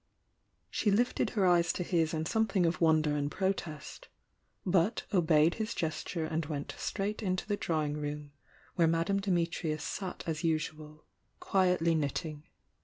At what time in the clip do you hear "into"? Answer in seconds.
7.21-7.45